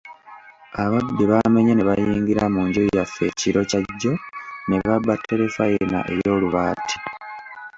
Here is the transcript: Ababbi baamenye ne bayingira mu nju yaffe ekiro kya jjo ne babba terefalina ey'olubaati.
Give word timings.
Ababbi 0.83 1.23
baamenye 1.31 1.73
ne 1.75 1.83
bayingira 1.89 2.43
mu 2.53 2.61
nju 2.67 2.81
yaffe 2.95 3.23
ekiro 3.29 3.61
kya 3.69 3.79
jjo 3.87 4.13
ne 4.67 4.77
babba 4.85 5.13
terefalina 5.27 5.99
ey'olubaati. 6.13 6.95